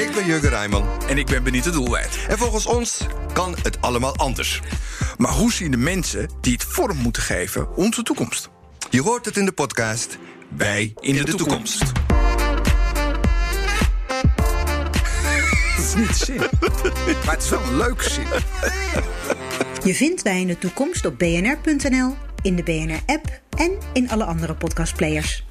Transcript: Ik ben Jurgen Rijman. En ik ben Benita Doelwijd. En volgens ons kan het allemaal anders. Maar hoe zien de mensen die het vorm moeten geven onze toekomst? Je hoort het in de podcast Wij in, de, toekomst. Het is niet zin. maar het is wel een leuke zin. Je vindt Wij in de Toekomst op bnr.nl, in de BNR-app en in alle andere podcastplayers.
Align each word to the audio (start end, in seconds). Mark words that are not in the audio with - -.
Ik 0.00 0.12
ben 0.14 0.26
Jurgen 0.26 0.48
Rijman. 0.48 0.88
En 1.08 1.18
ik 1.18 1.26
ben 1.26 1.42
Benita 1.42 1.70
Doelwijd. 1.70 2.18
En 2.28 2.38
volgens 2.38 2.66
ons 2.66 3.06
kan 3.32 3.56
het 3.62 3.80
allemaal 3.80 4.16
anders. 4.16 4.60
Maar 5.16 5.32
hoe 5.32 5.52
zien 5.52 5.70
de 5.70 5.76
mensen 5.76 6.30
die 6.40 6.52
het 6.52 6.64
vorm 6.64 6.96
moeten 6.96 7.22
geven 7.22 7.76
onze 7.76 8.02
toekomst? 8.02 8.48
Je 8.90 9.02
hoort 9.02 9.24
het 9.24 9.36
in 9.36 9.44
de 9.44 9.52
podcast 9.52 10.18
Wij 10.56 10.92
in, 11.00 11.14
de, 11.14 11.34
toekomst. 11.34 11.82
Het 15.76 15.84
is 15.84 15.94
niet 15.94 16.16
zin. 16.16 16.36
maar 17.24 17.34
het 17.34 17.42
is 17.42 17.50
wel 17.50 17.62
een 17.62 17.76
leuke 17.76 18.10
zin. 18.10 18.26
Je 19.84 19.94
vindt 19.94 20.22
Wij 20.22 20.40
in 20.40 20.46
de 20.46 20.58
Toekomst 20.58 21.04
op 21.04 21.18
bnr.nl, 21.18 22.16
in 22.42 22.56
de 22.56 22.62
BNR-app 22.62 23.40
en 23.56 23.70
in 23.92 24.10
alle 24.10 24.24
andere 24.24 24.54
podcastplayers. 24.54 25.44